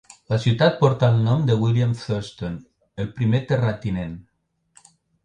La 0.31 0.37
ciutat 0.43 0.77
porta 0.77 1.09
el 1.15 1.19
nom 1.27 1.43
de 1.49 1.57
William 1.63 1.93
Thurston, 1.99 2.55
el 3.05 3.11
primer 3.21 3.43
terratinent. 3.53 4.17